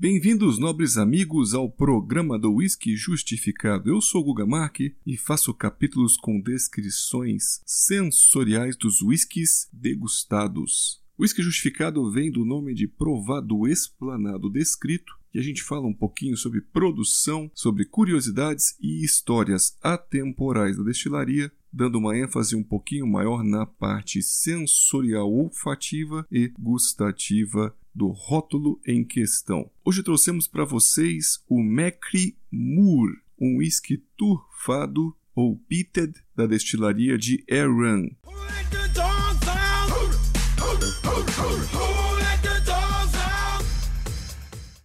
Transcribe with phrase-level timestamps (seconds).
[0.00, 3.90] Bem-vindos, nobres amigos, ao programa do Whisky Justificado.
[3.90, 11.02] Eu sou Guga Mark e faço capítulos com descrições sensoriais dos whiskies degustados.
[11.18, 15.92] O whisky justificado vem do nome de provado explanado descrito e a gente fala um
[15.92, 23.04] pouquinho sobre produção, sobre curiosidades e histórias atemporais da destilaria, dando uma ênfase um pouquinho
[23.04, 29.68] maior na parte sensorial olfativa e gustativa do rótulo em questão.
[29.84, 37.44] Hoje trouxemos para vocês o Macri Moor, um whisky turfado ou pitted da destilaria de
[37.50, 38.06] Arran.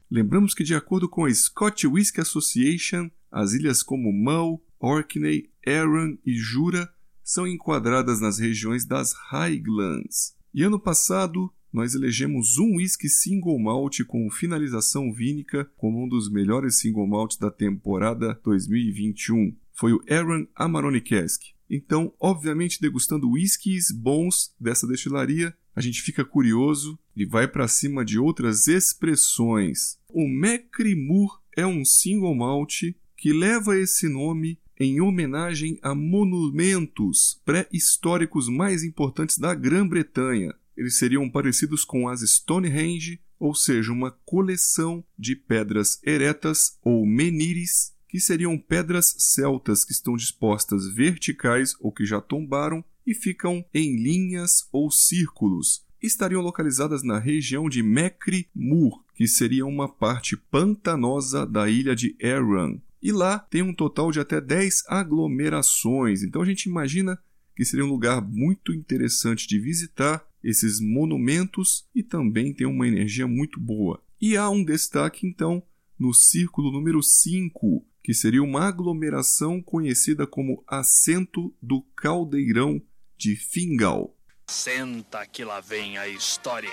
[0.09, 6.17] Lembramos que, de acordo com a Scotch Whisky Association, as ilhas como Mull, Orkney, Arran
[6.25, 6.91] e Jura
[7.23, 10.35] são enquadradas nas regiões das Highlands.
[10.51, 16.31] E ano passado, nós elegemos um whisky single malt com finalização vínica como um dos
[16.31, 19.55] melhores single malts da temporada 2021.
[19.73, 21.41] Foi o Aaron Amarone Cask.
[21.67, 28.05] Então, obviamente, degustando whiskies bons dessa destilaria, a gente fica curioso e vai para cima
[28.05, 29.97] de outras expressões.
[30.07, 32.83] O Macrimur é um single malt
[33.17, 40.53] que leva esse nome em homenagem a monumentos pré-históricos mais importantes da Grã-Bretanha.
[40.75, 47.93] Eles seriam parecidos com as Stonehenge, ou seja, uma coleção de pedras eretas ou menires,
[48.07, 54.01] que seriam pedras celtas que estão dispostas verticais ou que já tombaram e ficam em
[54.01, 55.85] linhas ou círculos.
[56.01, 62.15] Estariam localizadas na região de Mecri Mur, que seria uma parte pantanosa da ilha de
[62.21, 62.79] Arran.
[63.01, 66.23] E lá tem um total de até 10 aglomerações.
[66.23, 67.19] Então a gente imagina
[67.55, 73.27] que seria um lugar muito interessante de visitar esses monumentos e também tem uma energia
[73.27, 74.03] muito boa.
[74.19, 75.63] E há um destaque então
[75.97, 82.81] no círculo número 5, que seria uma aglomeração conhecida como Assento do Caldeirão
[83.17, 84.17] de Fingal.
[84.47, 86.69] Senta que lá vem a história.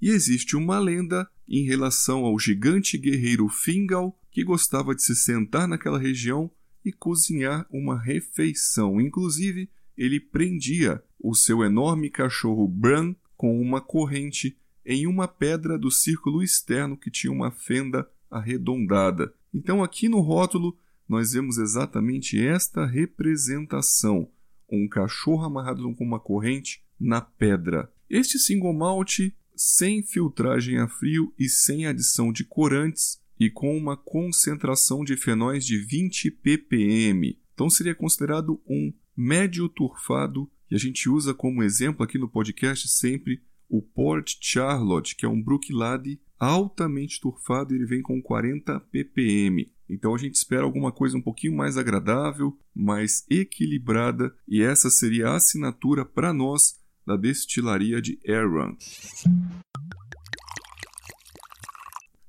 [0.00, 5.66] E existe uma lenda em relação ao gigante guerreiro Fingal que gostava de se sentar
[5.66, 6.50] naquela região
[6.84, 9.00] e cozinhar uma refeição.
[9.00, 15.90] Inclusive, ele prendia o seu enorme cachorro Bran com uma corrente em uma pedra do
[15.90, 19.32] círculo externo que tinha uma fenda arredondada.
[19.52, 20.76] Então, aqui no rótulo,
[21.08, 24.30] nós vemos exatamente esta representação:
[24.70, 27.92] um cachorro amarrado com uma corrente na pedra.
[28.08, 29.18] Este single malt
[29.54, 35.64] sem filtragem a frio e sem adição de corantes e com uma concentração de fenóis
[35.64, 37.38] de 20 ppm.
[37.54, 42.86] Então seria considerado um médio turfado e a gente usa como exemplo aqui no podcast
[42.86, 49.70] sempre o Port Charlotte, que é um Brooklyn altamente turfado ele vem com 40 ppm.
[49.88, 55.28] Então a gente espera alguma coisa um pouquinho mais agradável, mais equilibrada, e essa seria
[55.28, 58.76] a assinatura para nós da destilaria de Aaron.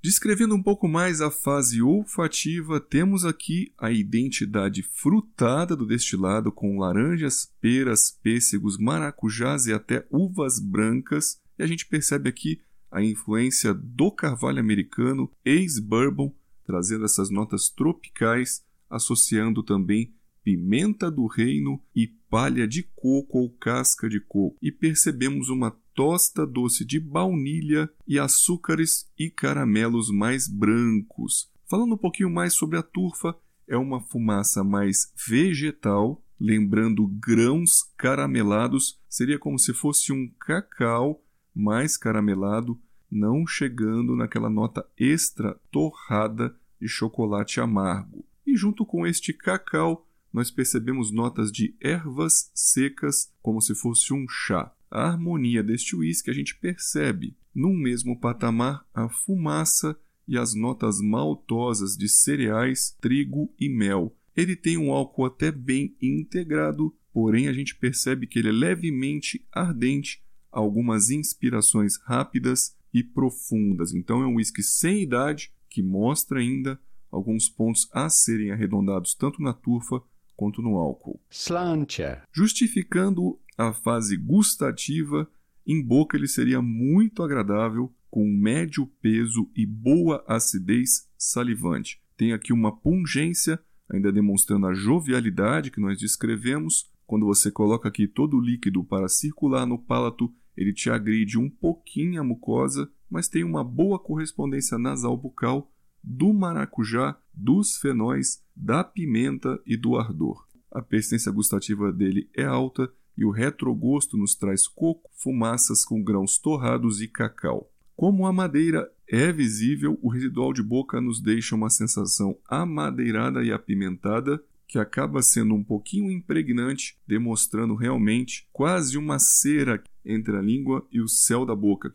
[0.03, 6.79] Descrevendo um pouco mais a fase olfativa, temos aqui a identidade frutada do destilado com
[6.79, 11.39] laranjas, peras, pêssegos, maracujás e até uvas brancas.
[11.55, 16.33] E a gente percebe aqui a influência do carvalho americano, ex-bourbon,
[16.65, 24.09] trazendo essas notas tropicais, associando também pimenta do reino e palha de coco ou casca
[24.09, 31.49] de coco, e percebemos uma tosta doce de baunilha e açúcares e caramelos mais brancos.
[31.69, 33.35] Falando um pouquinho mais sobre a turfa,
[33.67, 41.23] é uma fumaça mais vegetal, lembrando grãos caramelados, seria como se fosse um cacau
[41.55, 42.79] mais caramelado,
[43.09, 48.25] não chegando naquela nota extra torrada de chocolate amargo.
[48.45, 54.25] E junto com este cacau, nós percebemos notas de ervas secas, como se fosse um
[54.27, 54.73] chá.
[54.91, 57.37] A harmonia deste uísque a gente percebe.
[57.55, 59.97] Num mesmo patamar, a fumaça
[60.27, 64.13] e as notas maltosas de cereais, trigo e mel.
[64.35, 69.45] Ele tem um álcool até bem integrado, porém a gente percebe que ele é levemente
[69.49, 70.21] ardente,
[70.51, 73.93] algumas inspirações rápidas e profundas.
[73.93, 76.77] Então é um whisky sem idade que mostra ainda
[77.09, 80.01] alguns pontos a serem arredondados tanto na turfa
[80.35, 81.21] quanto no álcool.
[81.29, 82.23] Slantia.
[82.33, 85.29] Justificando a fase gustativa,
[85.65, 92.01] em boca ele seria muito agradável, com médio peso e boa acidez salivante.
[92.17, 93.59] Tem aqui uma pungência,
[93.89, 96.89] ainda demonstrando a jovialidade que nós descrevemos.
[97.07, 101.49] Quando você coloca aqui todo o líquido para circular no palato, ele te agride um
[101.49, 105.71] pouquinho a mucosa, mas tem uma boa correspondência nasal bucal
[106.03, 110.45] do maracujá, dos fenóis, da pimenta e do ardor.
[110.71, 116.37] A persistência gustativa dele é alta e o retrogosto nos traz coco, fumaças com grãos
[116.37, 117.71] torrados e cacau.
[117.95, 123.51] Como a madeira é visível, o residual de boca nos deixa uma sensação amadeirada e
[123.51, 130.87] apimentada, que acaba sendo um pouquinho impregnante, demonstrando realmente quase uma cera entre a língua
[130.91, 131.93] e o céu da boca.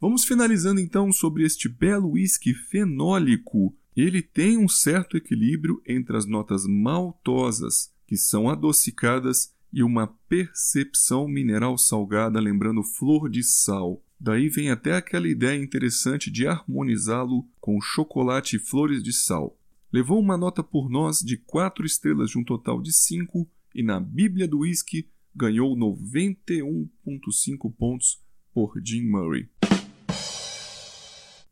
[0.00, 3.76] Vamos finalizando então sobre este belo whisky fenólico.
[3.96, 11.26] Ele tem um certo equilíbrio entre as notas maltosas, que são adocicadas, e uma percepção
[11.26, 14.00] mineral salgada, lembrando flor de sal.
[14.20, 19.58] Daí vem até aquela ideia interessante de harmonizá-lo com chocolate e flores de sal.
[19.92, 23.98] Levou uma nota por nós de 4 estrelas de um total de 5 e na
[23.98, 28.22] Bíblia do Whisky ganhou 91.5 pontos
[28.52, 29.48] por Jim Murray.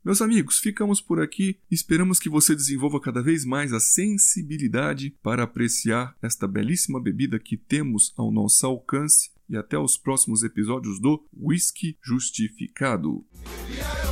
[0.05, 1.61] Meus amigos, ficamos por aqui.
[1.71, 7.57] Esperamos que você desenvolva cada vez mais a sensibilidade para apreciar esta belíssima bebida que
[7.57, 9.31] temos ao nosso alcance.
[9.49, 13.25] E até os próximos episódios do Whisky Justificado.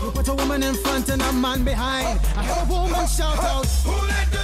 [0.04, 2.20] You put a woman in front and a man behind.
[2.36, 4.39] I heard a woman shout out, Who let the